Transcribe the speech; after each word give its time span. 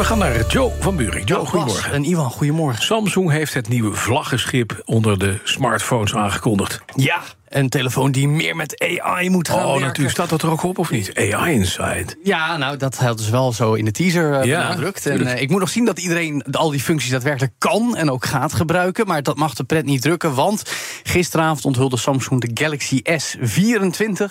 We 0.00 0.06
gaan 0.06 0.18
naar 0.18 0.46
Joe 0.46 0.70
van 0.78 0.96
Buurik. 0.96 1.28
Joe, 1.28 1.46
goedemorgen. 1.46 1.92
En 1.92 2.04
Ivan, 2.04 2.30
goedemorgen. 2.30 2.82
Samsung 2.82 3.30
heeft 3.30 3.54
het 3.54 3.68
nieuwe 3.68 3.94
vlaggenschip 3.94 4.82
onder 4.84 5.18
de 5.18 5.38
smartphones 5.44 6.14
aangekondigd. 6.14 6.80
Ja, 6.94 7.20
een 7.50 7.68
telefoon 7.68 8.12
die 8.12 8.28
meer 8.28 8.56
met 8.56 8.98
AI 9.00 9.30
moet 9.30 9.48
gaan 9.48 9.58
Oh, 9.58 9.64
werken. 9.66 9.86
natuurlijk. 9.86 10.14
Staat 10.14 10.28
dat 10.28 10.42
er 10.42 10.50
ook 10.50 10.62
op 10.62 10.78
of 10.78 10.90
niet? 10.90 11.12
AI 11.16 11.52
Inside. 11.54 12.06
Ja, 12.22 12.56
nou, 12.56 12.76
dat 12.76 12.96
hadden 12.96 13.24
ze 13.24 13.30
wel 13.30 13.52
zo 13.52 13.74
in 13.74 13.84
de 13.84 13.90
teaser 13.90 14.34
eh, 14.34 14.44
Ja, 14.44 14.62
benadrukt. 14.62 15.06
En 15.06 15.26
eh, 15.26 15.42
ik 15.42 15.50
moet 15.50 15.60
nog 15.60 15.68
zien 15.68 15.84
dat 15.84 15.98
iedereen 15.98 16.44
al 16.50 16.70
die 16.70 16.80
functies 16.80 17.10
daadwerkelijk 17.10 17.52
kan 17.58 17.96
en 17.96 18.10
ook 18.10 18.24
gaat 18.24 18.52
gebruiken. 18.52 19.06
Maar 19.06 19.22
dat 19.22 19.36
mag 19.36 19.54
de 19.54 19.64
pret 19.64 19.84
niet 19.84 20.02
drukken, 20.02 20.34
want 20.34 20.62
gisteravond 21.02 21.64
onthulde 21.64 21.96
Samsung 21.96 22.40
de 22.40 22.50
Galaxy 22.62 23.02
S24. 23.02 24.24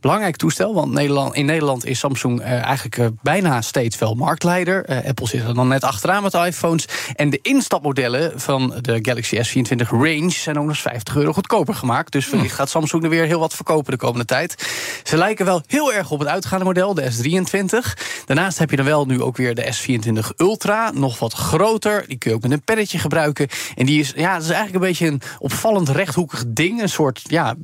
Belangrijk 0.00 0.36
toestel, 0.36 0.74
want 0.74 0.92
Nederland, 0.92 1.34
in 1.34 1.44
Nederland 1.46 1.86
is 1.86 1.98
Samsung 1.98 2.40
eh, 2.40 2.52
eigenlijk 2.64 3.10
bijna 3.22 3.60
steeds 3.60 3.98
wel 3.98 4.14
marktleider. 4.14 4.84
Eh, 4.84 5.08
Apple 5.08 5.26
zit 5.26 5.42
er 5.42 5.54
dan 5.54 5.68
net 5.68 5.84
achteraan 5.84 6.22
met 6.22 6.32
de 6.32 6.38
iPhones. 6.46 6.84
En 7.14 7.30
de 7.30 7.38
instapmodellen 7.42 8.40
van 8.40 8.74
de 8.80 8.98
Galaxy 9.02 9.36
S24 9.36 9.88
Range 9.88 10.30
zijn 10.30 10.56
ook 10.58 10.62
nog 10.64 10.72
eens 10.74 10.80
50 10.82 11.16
euro 11.16 11.32
goedkoper 11.32 11.74
gemaakt. 11.74 12.12
Dus 12.12 12.30
wellicht 12.30 12.58
gaat 12.60 12.70
Samsung 12.70 13.02
er 13.02 13.10
weer 13.10 13.26
heel 13.26 13.38
wat 13.38 13.54
verkopen 13.54 13.92
de 13.92 13.98
komende 13.98 14.24
tijd. 14.24 14.70
Ze 15.04 15.16
lijken 15.16 15.44
wel 15.44 15.62
heel 15.66 15.92
erg 15.92 16.10
op 16.10 16.18
het 16.18 16.28
uitgaande 16.28 16.64
model, 16.64 16.94
de 16.94 17.12
S23. 17.12 18.00
Daarnaast 18.26 18.58
heb 18.58 18.70
je 18.70 18.76
dan 18.76 18.84
wel 18.84 19.06
nu 19.06 19.22
ook 19.22 19.36
weer 19.36 19.54
de 19.54 19.74
S24 19.74 20.36
Ultra, 20.36 20.90
nog 20.90 21.18
wat 21.18 21.32
groter. 21.32 22.04
Die 22.08 22.18
kun 22.18 22.30
je 22.30 22.36
ook 22.36 22.42
met 22.42 22.52
een 22.52 22.62
pennetje 22.62 22.98
gebruiken. 22.98 23.48
En 23.74 23.86
die 23.86 24.00
is, 24.00 24.12
ja, 24.16 24.32
dat 24.32 24.42
is 24.42 24.48
eigenlijk 24.48 24.74
een 24.74 24.90
beetje 24.90 25.06
een 25.06 25.20
opvallend 25.38 25.88
rechthoekig 25.88 26.44
ding. 26.48 26.82
Een 26.82 26.88
soort, 26.88 27.22
ja 27.26 27.54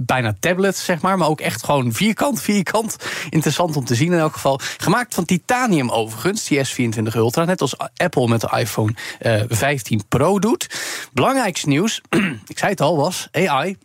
bijna 0.00 0.36
tablet, 0.40 0.76
zeg 0.76 1.00
maar. 1.00 1.18
Maar 1.18 1.28
ook 1.28 1.40
echt 1.40 1.64
gewoon 1.64 1.92
vierkant, 1.92 2.42
vierkant. 2.42 2.96
Interessant 3.30 3.76
om 3.76 3.84
te 3.84 3.94
zien 3.94 4.12
in 4.12 4.18
elk 4.18 4.32
geval. 4.32 4.60
Gemaakt 4.76 5.14
van 5.14 5.24
titanium 5.24 5.90
overigens, 5.90 6.44
die 6.44 6.66
S24 6.66 7.14
Ultra. 7.14 7.44
Net 7.44 7.60
als 7.60 7.76
Apple 7.96 8.28
met 8.28 8.40
de 8.40 8.56
iPhone 8.58 8.94
eh, 9.18 9.42
15 9.48 10.02
Pro 10.08 10.38
doet. 10.38 10.66
Belangrijkste 11.12 11.68
nieuws, 11.68 12.00
ik 12.52 12.58
zei 12.58 12.70
het 12.70 12.80
al, 12.80 12.96
was 12.96 13.28
AI. 13.32 13.76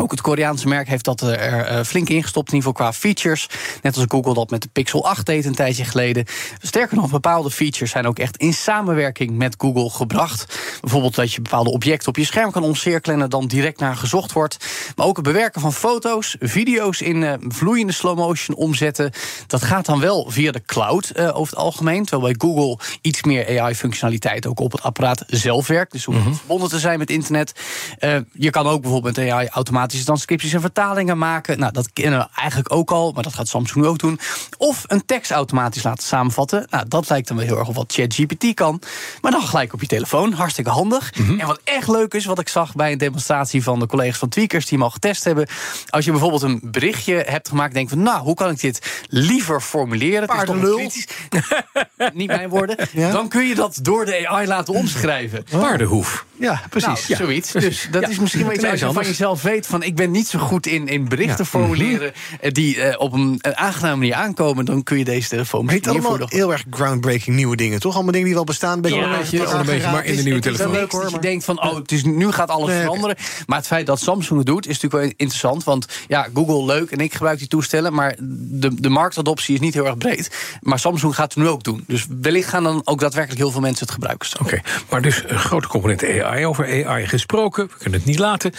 Ook 0.00 0.10
het 0.10 0.20
Koreaanse 0.20 0.68
merk 0.68 0.88
heeft 0.88 1.04
dat 1.04 1.20
er 1.20 1.32
eh, 1.32 1.84
flink 1.84 2.08
ingestopt, 2.08 2.48
in 2.48 2.54
ieder 2.54 2.70
geval 2.70 2.86
qua 2.86 2.98
features. 2.98 3.48
Net 3.82 3.96
als 3.96 4.04
Google 4.08 4.34
dat 4.34 4.50
met 4.50 4.62
de 4.62 4.68
Pixel 4.72 5.06
8 5.06 5.26
deed 5.26 5.44
een 5.44 5.54
tijdje 5.54 5.84
geleden. 5.84 6.24
Sterker 6.62 6.96
nog, 6.96 7.10
bepaalde 7.10 7.50
features 7.50 7.90
zijn 7.90 8.06
ook 8.06 8.18
echt 8.18 8.36
in 8.36 8.52
samenwerking 8.52 9.30
met 9.30 9.54
Google 9.58 9.90
gebracht. 9.90 10.58
Bijvoorbeeld 10.80 11.14
dat 11.14 11.32
je 11.32 11.42
bepaalde 11.42 11.70
objecten 11.70 12.08
op 12.08 12.16
je 12.16 12.24
scherm 12.24 12.50
kan 12.50 12.62
omcirkelen 12.62 13.16
en 13.16 13.22
er 13.22 13.28
dan 13.28 13.46
direct 13.46 13.80
naar 13.80 13.96
gezocht 13.96 14.32
wordt. 14.32 14.56
Maar 14.96 15.06
ook 15.06 15.16
het 15.16 15.24
bewerken 15.24 15.60
van 15.60 15.72
foto's, 15.72 16.36
video's 16.40 17.00
in 17.00 17.24
eh, 17.24 17.34
vloeiende 17.48 17.92
slow 17.92 18.18
motion 18.18 18.56
omzetten. 18.56 19.12
Dat 19.46 19.62
gaat 19.62 19.86
dan 19.86 20.00
wel 20.00 20.26
via 20.30 20.52
de 20.52 20.62
cloud 20.66 21.10
eh, 21.10 21.36
over 21.36 21.52
het 21.52 21.62
algemeen. 21.62 22.04
Terwijl 22.04 22.32
bij 22.32 22.48
Google 22.48 22.78
iets 23.00 23.22
meer 23.22 23.60
AI-functionaliteit 23.60 24.46
ook 24.46 24.60
op 24.60 24.72
het 24.72 24.82
apparaat 24.82 25.24
zelf 25.26 25.66
werkt. 25.66 25.92
Dus 25.92 26.04
hoe 26.04 26.16
verbonden 26.32 26.68
te 26.68 26.78
zijn 26.78 26.98
met 26.98 27.10
internet. 27.10 27.52
Eh, 27.98 28.16
je 28.32 28.50
kan 28.50 28.66
ook 28.66 28.80
bijvoorbeeld 28.80 29.16
met 29.16 29.30
AI 29.30 29.48
automatische 29.90 30.04
transcripties 30.04 30.52
en 30.52 30.60
vertalingen 30.60 31.18
maken. 31.18 31.58
Nou, 31.58 31.72
dat 31.72 31.92
kennen 31.92 32.18
we 32.18 32.26
eigenlijk 32.34 32.72
ook 32.72 32.90
al, 32.90 33.12
maar 33.12 33.22
dat 33.22 33.34
gaat 33.34 33.48
Samsung 33.48 33.84
ook 33.86 33.98
doen. 33.98 34.20
Of 34.58 34.84
een 34.86 35.04
tekst 35.06 35.30
automatisch 35.30 35.82
laten 35.82 36.04
samenvatten. 36.04 36.66
Nou, 36.70 36.84
dat 36.88 37.08
lijkt 37.08 37.28
dan 37.28 37.36
wel 37.36 37.46
heel 37.46 37.58
erg 37.58 37.68
op 37.68 37.74
wat 37.74 37.92
ChatGPT 37.92 38.54
kan. 38.54 38.80
Maar 39.20 39.30
dan 39.32 39.42
gelijk 39.42 39.72
op 39.72 39.80
je 39.80 39.86
telefoon. 39.86 40.32
Hartstikke 40.32 40.70
handig. 40.70 41.12
En 41.38 41.46
wat 41.46 41.60
echt 41.64 41.88
leuk 41.88 42.14
is, 42.14 42.24
wat 42.24 42.38
ik 42.38 42.48
zag 42.48 42.74
bij 42.74 42.92
een 42.92 42.98
demonstratie 42.98 43.62
van 43.62 43.78
de 43.78 43.86
collega's 43.86 44.18
van 44.18 44.28
Tweakers 44.28 44.66
die 44.66 44.78
hem 44.78 44.86
al 44.86 44.92
getest 44.92 45.24
hebben. 45.24 45.48
Als 45.88 46.04
je 46.04 46.10
bijvoorbeeld 46.10 46.42
een 46.42 46.60
berichtje 46.64 47.14
hebt 47.26 47.48
gemaakt, 47.48 47.74
denk 47.74 47.88
van, 47.88 48.02
nou, 48.02 48.22
hoe 48.22 48.34
kan 48.34 48.50
ik 48.50 48.60
dit 48.60 49.04
liever 49.08 49.60
formuleren? 49.60 50.20
Het 50.22 50.30
is 50.30 50.36
toch 50.44 50.54
een 50.54 50.60
Paardenlul. 50.60 50.76
kritisch- 50.76 51.06
Niet 52.14 52.26
mijn 52.26 52.48
woorden. 52.48 52.76
Dan 52.94 53.28
kun 53.28 53.46
je 53.46 53.54
dat 53.54 53.78
door 53.82 54.04
de 54.04 54.28
AI 54.28 54.46
laten 54.46 54.74
omschrijven. 54.74 55.44
Paardenhoef. 55.50 56.24
Ja, 56.36 56.62
precies. 56.70 57.08
Nou, 57.08 57.22
zoiets. 57.24 57.52
Dus 57.52 57.88
dat 57.90 58.02
Ja. 58.02 58.08
is 58.08 58.18
misschien 58.18 58.44
wel 58.44 58.52
iets 58.54 58.64
als 58.64 58.80
je 58.80 58.92
van 58.92 59.04
jezelf 59.04 59.42
weet 59.42 59.66
van 59.66 59.82
ik 59.82 59.96
ben 59.96 60.10
niet 60.10 60.28
zo 60.28 60.38
goed 60.38 60.66
in, 60.66 60.88
in 60.88 61.08
berichten 61.08 61.46
formuleren 61.46 62.12
eh, 62.40 62.52
die 62.52 62.80
eh, 62.82 63.00
op 63.00 63.12
een, 63.12 63.38
een 63.40 63.56
aangename 63.56 63.96
manier 63.96 64.14
aankomen, 64.14 64.64
dan 64.64 64.82
kun 64.82 64.98
je 64.98 65.04
deze 65.04 65.28
telefoon 65.28 65.64
misschien 65.64 65.84
allemaal 65.88 66.08
hiervoor 66.10 66.20
nog- 66.28 66.30
heel 66.38 66.52
erg 66.52 66.64
groundbreaking 66.70 67.36
nieuwe 67.36 67.56
dingen, 67.56 67.80
toch? 67.80 67.94
Allemaal 67.94 68.12
dingen 68.12 68.26
die 68.26 68.34
wel 68.36 68.44
bestaan. 68.44 68.74
Een 68.74 68.80
beetje 68.80 68.98
Ja, 68.98 69.08
wel 69.08 69.18
weet 69.18 69.30
je, 69.30 69.38
elkaar 69.38 69.52
wel 69.52 69.60
een 69.60 69.66
beetje, 69.66 69.90
maar 69.90 70.04
in 70.04 70.16
de 70.16 70.22
nieuwe 70.22 70.40
telefoon. 70.40 70.70
leuk 70.70 70.92
hoor, 70.92 71.10
je 71.10 71.18
denkt 71.18 71.44
van, 71.44 71.62
oh, 71.62 71.74
het 71.76 71.92
is, 71.92 72.04
nu 72.04 72.30
gaat 72.32 72.48
alles 72.50 72.68
Nee, 72.68 72.80
veranderen. 72.80 73.16
Maar 73.46 73.58
het 73.58 73.66
feit 73.66 73.86
dat 73.86 74.00
Samsung 74.00 74.38
het 74.38 74.46
doet, 74.46 74.66
is 74.66 74.80
natuurlijk 74.80 75.02
wel 75.02 75.12
interessant. 75.16 75.64
Want 75.64 75.86
ja, 76.08 76.28
Google 76.34 76.64
leuk 76.64 76.90
en 76.90 76.98
ik 76.98 77.12
gebruik 77.12 77.38
die 77.38 77.48
toestellen. 77.48 77.92
Maar 77.94 78.14
de, 78.18 78.74
de 78.80 78.88
marktadoptie 78.88 79.54
is 79.54 79.60
niet 79.60 79.74
heel 79.74 79.86
erg 79.86 79.98
breed. 79.98 80.30
Maar 80.60 80.78
Samsung 80.78 81.14
gaat 81.14 81.34
het 81.34 81.42
nu 81.42 81.48
ook 81.50 81.62
doen. 81.64 81.84
Dus 81.90 82.06
wellicht 82.20 82.48
gaan 82.48 82.62
dan 82.62 82.82
ook 82.84 83.00
daadwerkelijk 83.00 83.40
heel 83.40 83.50
veel 83.50 83.60
mensen 83.60 83.86
het 83.86 83.94
gebruiken. 83.94 84.28
Oké, 84.40 84.60
maar 84.90 85.02
dus 85.02 85.22
een 85.26 85.38
grote 85.38 85.68
component 85.68 86.04
AI. 86.04 86.46
Over 86.46 86.86
AI 86.86 87.06
gesproken, 87.06 87.66
we 87.66 87.74
kunnen 87.78 87.98
het 87.98 88.08
niet 88.08 88.18
laten. 88.18 88.52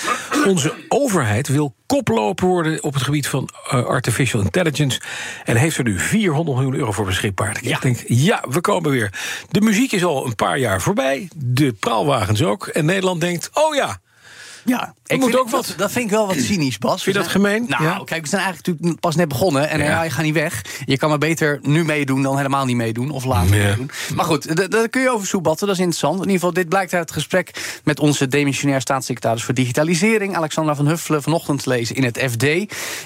Onze 0.47 0.73
overheid 0.87 1.47
wil 1.47 1.75
koploper 1.85 2.47
worden 2.47 2.83
op 2.83 2.93
het 2.93 3.03
gebied 3.03 3.27
van 3.27 3.49
eh, 3.69 3.85
artificial 3.85 4.41
intelligence. 4.41 5.01
En 5.43 5.55
heeft 5.55 5.77
er 5.77 5.83
nu 5.83 5.99
400 5.99 6.57
miljoen 6.57 6.75
euro 6.75 6.91
voor 6.91 7.05
beschikbaar. 7.05 7.57
Ik 7.61 7.81
denk, 7.81 8.03
ja, 8.07 8.43
we 8.49 8.61
komen 8.61 8.91
weer. 8.91 9.13
De 9.49 9.61
muziek 9.61 9.91
is 9.91 10.03
al 10.03 10.25
een 10.25 10.35
paar 10.35 10.57
jaar 10.57 10.81
voorbij. 10.81 11.29
De 11.35 11.73
praalwagens 11.73 12.43
ook. 12.43 12.67
En 12.67 12.85
Nederland 12.85 13.21
denkt, 13.21 13.49
oh 13.53 13.75
ja, 13.75 13.99
Ja, 14.65 14.93
ik 15.13 15.19
moet 15.19 15.37
ook 15.39 15.49
dat, 15.51 15.67
wat. 15.67 15.73
dat 15.77 15.91
vind 15.91 16.05
ik 16.05 16.11
wel 16.11 16.27
wat 16.27 16.35
cynisch, 16.39 16.77
Bas. 16.77 17.03
Vind 17.03 17.15
je 17.15 17.21
dat 17.21 17.31
gemeen? 17.31 17.65
Nou, 17.67 17.83
Ja. 17.83 18.01
kijk, 18.05 18.21
we 18.21 18.27
zijn 18.29 18.41
eigenlijk 18.41 18.67
natuurlijk 18.67 18.99
pas 18.99 19.15
net 19.15 19.27
begonnen 19.27 19.69
en 19.69 19.79
Ja. 19.79 19.97
AI 19.97 20.09
gaat 20.09 20.23
niet 20.23 20.33
weg. 20.33 20.61
Je 20.85 20.97
kan 20.97 21.09
maar 21.09 21.17
beter 21.17 21.59
nu 21.61 21.85
meedoen 21.85 22.21
dan 22.23 22.37
helemaal 22.37 22.65
niet 22.65 22.75
meedoen 22.75 23.09
of 23.11 23.25
later 23.25 23.55
Ja. 23.55 23.67
meedoen. 23.67 23.89
Maar 24.15 24.25
goed, 24.25 24.71
daar 24.71 24.89
kun 24.89 25.01
je 25.01 25.09
over 25.09 25.27
soebatten, 25.27 25.67
dat 25.67 25.75
is 25.75 25.81
interessant. 25.81 26.15
In 26.15 26.21
ieder 26.21 26.35
geval, 26.39 26.53
dit 26.53 26.69
blijkt 26.69 26.93
uit 26.93 27.01
het 27.01 27.11
gesprek 27.11 27.79
met 27.83 27.99
onze 27.99 28.27
demissionair 28.27 28.81
staatssecretaris 28.81 29.43
voor 29.43 29.53
digitalisering, 29.53 30.35
Alexandra 30.35 30.75
van 30.75 30.87
Huffelen, 30.87 31.23
vanochtend 31.23 31.63
te 31.63 31.69
lezen 31.69 31.95
in 31.95 32.03
het 32.03 32.17
FD. 32.31 32.43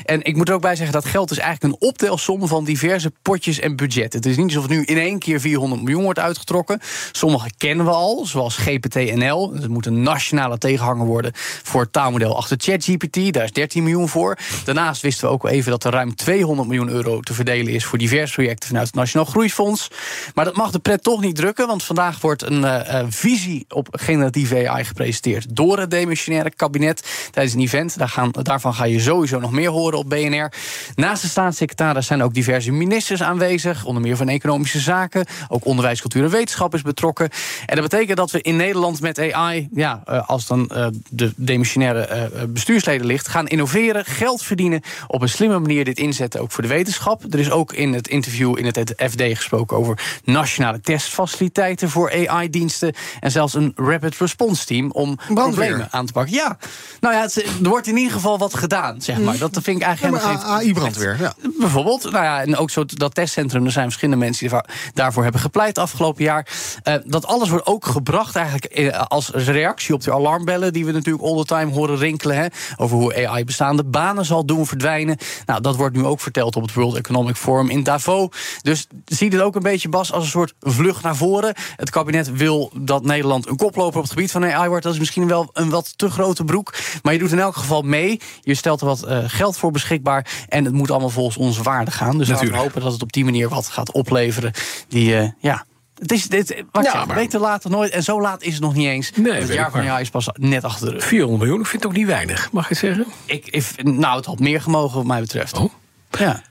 En 0.05 0.23
ik 0.23 0.35
moet 0.35 0.47
er 0.49 0.55
ook 0.55 0.61
bij 0.61 0.75
zeggen, 0.75 0.93
dat 0.93 1.05
geld 1.05 1.31
is 1.31 1.37
eigenlijk 1.37 1.73
een 1.73 1.87
optelsom 1.87 2.47
van 2.47 2.63
diverse 2.63 3.11
potjes 3.21 3.59
en 3.59 3.75
budgetten. 3.75 4.19
Het 4.19 4.29
is 4.29 4.37
niet 4.37 4.45
alsof 4.55 4.69
nu 4.69 4.83
in 4.83 4.97
één 4.97 5.19
keer 5.19 5.39
400 5.39 5.81
miljoen 5.81 6.03
wordt 6.03 6.19
uitgetrokken. 6.19 6.79
Sommige 7.11 7.49
kennen 7.57 7.85
we 7.85 7.91
al, 7.91 8.25
zoals 8.25 8.57
GPT-NL. 8.57 9.53
Het 9.53 9.67
moet 9.67 9.85
een 9.85 10.01
nationale 10.01 10.57
tegenhanger 10.57 11.05
worden 11.05 11.31
voor 11.63 11.89
taalmodel 11.95 12.37
achter 12.37 12.57
ChatGPT. 12.59 13.33
Daar 13.33 13.43
is 13.43 13.51
13 13.51 13.83
miljoen 13.83 14.09
voor. 14.09 14.37
Daarnaast 14.65 15.01
wisten 15.01 15.27
we 15.27 15.33
ook 15.33 15.47
even 15.47 15.71
dat 15.71 15.83
er 15.83 15.91
ruim 15.91 16.15
200 16.15 16.67
miljoen 16.67 16.89
euro 16.89 17.19
te 17.19 17.33
verdelen 17.33 17.73
is 17.73 17.85
voor 17.85 17.97
diverse 17.97 18.33
projecten 18.33 18.67
vanuit 18.67 18.87
het 18.87 18.95
Nationaal 18.95 19.25
Groeifonds. 19.25 19.91
Maar 20.33 20.45
dat 20.45 20.55
mag 20.55 20.71
de 20.71 20.79
pret 20.79 21.03
toch 21.03 21.21
niet 21.21 21.35
drukken, 21.35 21.67
want 21.67 21.83
vandaag 21.83 22.21
wordt 22.21 22.41
een 22.41 22.63
eh, 22.63 23.05
visie 23.09 23.65
op 23.69 23.87
generatieve 23.91 24.69
AI 24.69 24.83
gepresenteerd 24.83 25.55
door 25.55 25.79
het 25.79 25.91
demissionaire 25.91 26.49
kabinet 26.55 27.29
tijdens 27.31 27.55
een 27.55 27.61
event. 27.61 27.97
Daar 27.97 28.09
gaan, 28.09 28.29
daarvan 28.31 28.73
ga 28.73 28.85
je 28.85 28.99
sowieso 28.99 29.39
nog 29.39 29.51
meer 29.51 29.69
horen 29.69 29.97
op 29.97 30.09
BNR. 30.09 30.51
Naast 30.95 31.21
de 31.21 31.27
staatssecretaris 31.27 32.05
zijn 32.05 32.23
ook 32.23 32.33
diverse 32.33 32.71
ministers 32.71 33.23
aanwezig, 33.23 33.85
onder 33.85 34.01
meer 34.01 34.17
van 34.17 34.29
Economische 34.29 34.79
Zaken. 34.79 35.25
Ook 35.47 35.65
onderwijs, 35.65 36.01
cultuur 36.01 36.23
en 36.23 36.29
wetenschap 36.29 36.73
is 36.73 36.81
betrokken. 36.81 37.29
En 37.65 37.75
dat 37.75 37.89
betekent 37.89 38.17
dat 38.17 38.31
we 38.31 38.41
in 38.41 38.55
Nederland 38.55 39.01
met 39.01 39.31
AI, 39.31 39.67
ja, 39.73 40.01
eh, 40.05 40.29
als 40.29 40.47
dan 40.47 40.69
eh, 40.69 40.87
de 41.09 41.33
demissionaire 41.35 41.84
eh, 41.93 42.43
bestuursleden 42.47 43.07
ligt, 43.07 43.27
gaan 43.27 43.47
innoveren, 43.47 44.05
geld 44.05 44.43
verdienen, 44.43 44.81
op 45.07 45.21
een 45.21 45.29
slimme 45.29 45.59
manier 45.59 45.85
dit 45.85 45.99
inzetten, 45.99 46.41
ook 46.41 46.51
voor 46.51 46.63
de 46.63 46.69
wetenschap. 46.69 47.23
Er 47.33 47.39
is 47.39 47.51
ook 47.51 47.73
in 47.73 47.93
het 47.93 48.07
interview 48.07 48.57
in 48.57 48.65
het 48.65 48.93
FD 49.09 49.21
gesproken 49.21 49.77
over 49.77 50.19
nationale 50.23 50.81
testfaciliteiten 50.81 51.89
voor 51.89 52.27
AI-diensten 52.27 52.93
en 53.19 53.31
zelfs 53.31 53.53
een 53.53 53.71
rapid 53.75 54.17
response 54.17 54.65
team 54.65 54.91
om 54.91 55.17
problemen 55.33 55.87
aan 55.91 56.05
te 56.05 56.11
pakken. 56.13 56.33
Ja, 56.33 56.57
nou 56.99 57.15
ja, 57.15 57.21
het, 57.21 57.35
er 57.35 57.69
wordt 57.69 57.87
in 57.87 57.97
ieder 57.97 58.13
geval 58.13 58.37
wat 58.37 58.53
gedaan, 58.53 59.01
zeg 59.01 59.19
maar. 59.19 59.37
Dat 59.37 59.51
vind 59.53 59.67
ik 59.67 59.79
Ja, 59.79 59.87
eigenlijk 59.87 60.23
maar 60.23 60.31
helemaal 60.31 60.51
AI-brandweer, 60.55 61.17
ja. 61.19 61.33
Bijvoorbeeld, 61.59 62.03
nou 62.03 62.23
ja, 62.23 62.41
en 62.41 62.57
ook 62.57 62.69
zo 62.69 62.85
dat 62.85 63.15
testcentrum. 63.15 63.65
Er 63.65 63.71
zijn 63.71 63.85
verschillende 63.85 64.25
mensen 64.25 64.49
die 64.49 64.59
daarvoor- 64.93 65.23
hebben 65.23 65.41
gepleit 65.41 65.77
afgelopen 65.77 66.23
jaar. 66.23 66.47
Eh, 66.83 66.95
dat 67.05 67.25
alles 67.25 67.49
wordt 67.49 67.65
ook 67.65 67.85
gebracht 67.85 68.35
eigenlijk 68.35 68.65
eh, 68.65 69.01
als 69.07 69.29
reactie 69.29 69.93
op 69.93 70.01
de 70.01 70.13
alarmbellen 70.13 70.73
die 70.73 70.85
we 70.85 70.91
natuurlijk 70.91 71.23
all 71.23 71.37
the 71.37 71.45
time 71.45 71.71
horen 71.75 71.97
rinkelen. 71.97 72.37
Hè, 72.37 72.45
over 72.75 72.97
hoe 72.97 73.27
AI 73.27 73.43
bestaande 73.43 73.83
banen 73.83 74.25
zal 74.25 74.45
doen 74.45 74.67
verdwijnen. 74.67 75.17
Nou, 75.45 75.61
dat 75.61 75.75
wordt 75.75 75.95
nu 75.95 76.05
ook 76.05 76.19
verteld 76.19 76.55
op 76.55 76.61
het 76.61 76.73
World 76.73 76.95
Economic 76.95 77.35
Forum 77.35 77.69
in 77.69 77.83
Davos. 77.83 78.29
Dus 78.61 78.87
zie 79.05 79.29
dit 79.29 79.41
ook 79.41 79.55
een 79.55 79.61
beetje, 79.61 79.89
Bas, 79.89 80.11
als 80.11 80.23
een 80.23 80.29
soort 80.29 80.53
vlucht 80.59 81.03
naar 81.03 81.15
voren. 81.15 81.53
Het 81.75 81.89
kabinet 81.89 82.31
wil 82.31 82.71
dat 82.75 83.03
Nederland 83.03 83.47
een 83.47 83.55
koploper 83.55 83.97
op 83.97 84.03
het 84.03 84.11
gebied 84.11 84.31
van 84.31 84.45
AI 84.45 84.67
wordt. 84.67 84.83
Dat 84.83 84.93
is 84.93 84.99
misschien 84.99 85.27
wel 85.27 85.49
een 85.53 85.69
wat 85.69 85.97
te 85.97 86.09
grote 86.09 86.43
broek. 86.43 86.73
Maar 87.03 87.13
je 87.13 87.19
doet 87.19 87.31
in 87.31 87.39
elk 87.39 87.55
geval 87.55 87.81
mee. 87.81 88.19
Je 88.41 88.53
stelt 88.55 88.81
er 88.81 88.87
wat 88.87 89.07
uh, 89.07 89.23
geld 89.27 89.57
voor 89.57 89.71
beschikbaar. 89.71 90.45
En 90.49 90.65
het 90.65 90.73
moet 90.73 90.91
allemaal 90.91 91.09
volgens 91.09 91.37
onze 91.37 91.63
waarden 91.63 91.93
gaan. 91.93 92.17
Dus 92.17 92.27
laten 92.27 92.51
we 92.51 92.57
hopen 92.57 92.81
dat 92.81 92.91
het 92.91 93.01
op 93.01 93.11
die 93.11 93.23
manier 93.23 93.49
wat 93.49 93.67
gaat 93.67 93.91
opleveren. 93.91 94.51
Die, 94.87 95.09
uh, 95.09 95.29
ja, 95.39 95.65
het 95.99 96.11
is 96.11 96.27
dit, 96.27 96.63
wat 96.71 96.85
ja, 96.85 97.05
maar... 97.05 97.15
beter 97.15 97.39
later 97.39 97.69
nooit. 97.69 97.91
En 97.91 98.03
zo 98.03 98.21
laat 98.21 98.43
is 98.43 98.53
het 98.53 98.61
nog 98.61 98.73
niet 98.75 98.87
eens. 98.87 99.11
Nee, 99.11 99.33
het 99.33 99.53
jaar 99.53 99.71
van 99.71 99.83
jaar 99.83 100.01
is 100.01 100.09
pas 100.09 100.29
net 100.33 100.63
achter 100.63 100.85
de 100.85 100.91
rug. 100.91 101.03
400 101.03 101.41
miljoen, 101.41 101.61
ik 101.61 101.67
vind 101.67 101.83
het 101.83 101.91
ook 101.91 101.97
niet 101.97 102.07
weinig, 102.07 102.51
mag 102.51 102.69
je 102.69 102.75
zeggen? 102.75 103.05
Ik, 103.25 103.47
ik, 103.47 103.83
nou, 103.83 104.17
het 104.17 104.25
had 104.25 104.39
meer 104.39 104.61
gemogen, 104.61 104.97
wat 104.97 105.05
mij 105.05 105.21
betreft. 105.21 105.57
Oh. 105.57 105.73
Ja. 106.09 106.41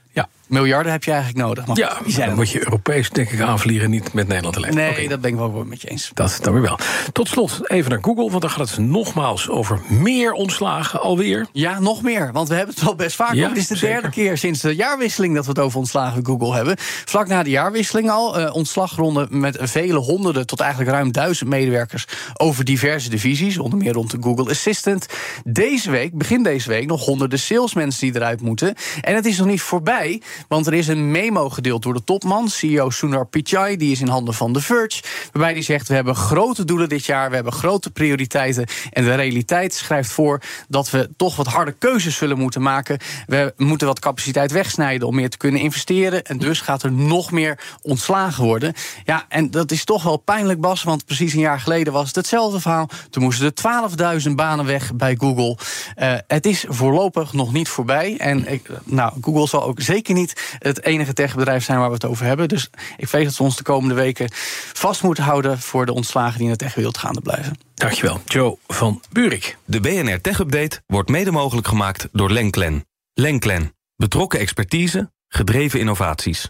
Ja. 0.47 0.59
Miljarden 0.59 0.91
heb 0.91 1.03
je 1.03 1.11
eigenlijk 1.11 1.45
nodig. 1.45 1.65
Maar 1.65 1.77
ja, 1.77 1.97
die 2.03 2.13
zijn 2.13 2.27
dan 2.27 2.35
moet 2.35 2.49
je 2.49 2.59
Europees 2.59 3.09
denk 3.09 3.29
ik 3.29 3.41
aanvliegen, 3.41 3.89
niet 3.89 4.13
met 4.13 4.27
Nederland 4.27 4.55
alleen. 4.55 4.75
Nee, 4.75 4.89
okay. 4.89 5.07
dat 5.07 5.21
ben 5.21 5.31
ik 5.31 5.37
wel 5.37 5.63
met 5.65 5.81
je 5.81 5.87
eens. 5.87 6.11
Dat 6.13 6.39
dan 6.41 6.53
weer 6.53 6.61
wel. 6.61 6.79
Tot 7.11 7.27
slot 7.27 7.69
even 7.69 7.91
naar 7.91 7.99
Google, 8.01 8.29
want 8.29 8.41
dan 8.41 8.49
gaat 8.49 8.69
het 8.69 8.77
nogmaals 8.77 9.49
over 9.49 9.79
meer 9.87 10.31
ontslagen 10.31 11.01
alweer. 11.01 11.47
Ja, 11.51 11.79
nog 11.79 12.01
meer, 12.01 12.31
want 12.31 12.47
we 12.47 12.55
hebben 12.55 12.75
het 12.75 12.83
wel 12.83 12.95
best 12.95 13.15
vaak. 13.15 13.33
Ja, 13.33 13.47
het 13.47 13.57
is 13.57 13.67
de 13.67 13.79
derde 13.79 14.09
keer 14.09 14.37
sinds 14.37 14.61
de 14.61 14.75
jaarwisseling 14.75 15.35
dat 15.35 15.43
we 15.43 15.49
het 15.49 15.59
over 15.59 15.77
ontslagen 15.77 16.25
Google 16.25 16.55
hebben. 16.55 16.75
Vlak 17.05 17.27
na 17.27 17.43
de 17.43 17.49
jaarwisseling 17.49 18.09
al, 18.09 18.39
uh, 18.39 18.55
ontslagronde 18.55 19.27
met 19.29 19.57
vele 19.61 19.97
honderden 19.97 20.45
tot 20.45 20.59
eigenlijk 20.59 20.91
ruim 20.91 21.11
duizend 21.11 21.49
medewerkers 21.49 22.05
over 22.33 22.65
diverse 22.65 23.09
divisies, 23.09 23.57
onder 23.57 23.79
meer 23.79 23.93
rond 23.93 24.11
de 24.11 24.17
Google 24.21 24.49
Assistant. 24.49 25.05
Deze 25.43 25.91
week, 25.91 26.17
begin 26.17 26.43
deze 26.43 26.69
week, 26.69 26.85
nog 26.85 27.05
honderden 27.05 27.39
salesmensen 27.39 28.07
die 28.07 28.15
eruit 28.15 28.41
moeten. 28.41 28.75
En 29.01 29.15
het 29.15 29.25
is 29.25 29.37
nog 29.37 29.47
niet 29.47 29.61
voorbij. 29.61 30.21
Want 30.47 30.67
er 30.67 30.73
is 30.73 30.87
een 30.87 31.11
memo 31.11 31.49
gedeeld 31.49 31.83
door 31.83 31.93
de 31.93 32.03
topman, 32.03 32.49
CEO 32.49 32.89
Sundar 32.89 33.25
Pichai. 33.25 33.77
Die 33.77 33.91
is 33.91 34.01
in 34.01 34.07
handen 34.07 34.33
van 34.33 34.53
The 34.53 34.61
Verge. 34.61 35.01
Waarbij 35.31 35.53
die 35.53 35.63
zegt: 35.63 35.87
We 35.87 35.93
hebben 35.93 36.15
grote 36.15 36.65
doelen 36.65 36.89
dit 36.89 37.05
jaar. 37.05 37.29
We 37.29 37.35
hebben 37.35 37.53
grote 37.53 37.91
prioriteiten. 37.91 38.67
En 38.91 39.03
de 39.03 39.15
realiteit 39.15 39.73
schrijft 39.73 40.11
voor 40.11 40.41
dat 40.67 40.89
we 40.89 41.09
toch 41.17 41.35
wat 41.35 41.47
harde 41.47 41.71
keuzes 41.71 42.15
zullen 42.15 42.37
moeten 42.37 42.61
maken. 42.61 42.99
We 43.27 43.53
moeten 43.57 43.87
wat 43.87 43.99
capaciteit 43.99 44.51
wegsnijden 44.51 45.07
om 45.07 45.15
meer 45.15 45.29
te 45.29 45.37
kunnen 45.37 45.61
investeren. 45.61 46.23
En 46.23 46.37
dus 46.37 46.61
gaat 46.61 46.83
er 46.83 46.91
nog 46.91 47.31
meer 47.31 47.59
ontslagen 47.81 48.43
worden. 48.43 48.73
Ja, 49.05 49.25
en 49.29 49.51
dat 49.51 49.71
is 49.71 49.83
toch 49.83 50.03
wel 50.03 50.17
pijnlijk, 50.17 50.61
Bas. 50.61 50.83
Want 50.83 51.05
precies 51.05 51.33
een 51.33 51.39
jaar 51.39 51.59
geleden 51.59 51.93
was 51.93 52.07
het 52.07 52.15
hetzelfde 52.15 52.59
verhaal. 52.59 52.89
Toen 53.09 53.23
moesten 53.23 53.53
er 53.55 54.21
12.000 54.27 54.31
banen 54.31 54.65
weg 54.65 54.93
bij 54.95 55.15
Google. 55.19 55.57
Uh, 55.97 56.13
het 56.27 56.45
is 56.45 56.65
voorlopig 56.67 57.33
nog 57.33 57.53
niet 57.53 57.69
voorbij. 57.69 58.17
En 58.17 58.51
ik, 58.51 58.69
nou, 58.83 59.13
Google 59.21 59.47
zal 59.47 59.63
ook 59.63 59.81
zeker 59.81 60.13
niet 60.25 60.57
het 60.59 60.83
enige 60.83 61.13
techbedrijf 61.13 61.63
zijn 61.63 61.79
waar 61.79 61.87
we 61.87 61.93
het 61.93 62.05
over 62.05 62.25
hebben. 62.25 62.47
Dus 62.47 62.69
ik 62.97 63.07
vrees 63.07 63.25
dat 63.25 63.37
we 63.37 63.43
ons 63.43 63.55
de 63.55 63.63
komende 63.63 63.95
weken 63.95 64.29
vast 64.73 65.03
moeten 65.03 65.23
houden 65.23 65.59
voor 65.59 65.85
de 65.85 65.93
ontslagen 65.93 66.37
die 66.37 66.45
in 66.45 66.51
de 66.51 66.57
techwereld 66.57 66.97
gaande 66.97 67.21
blijven. 67.21 67.57
Dankjewel, 67.73 68.21
Joe 68.25 68.57
van 68.67 69.01
Burik. 69.11 69.57
De 69.65 69.79
BNR 69.79 70.21
Tech 70.21 70.39
Update 70.39 70.81
wordt 70.87 71.09
mede 71.09 71.31
mogelijk 71.31 71.67
gemaakt 71.67 72.07
door 72.11 72.31
Lenklen. 72.31 72.85
Lenklen. 73.13 73.73
Betrokken 73.95 74.39
expertise, 74.39 75.11
gedreven 75.27 75.79
innovaties. 75.79 76.49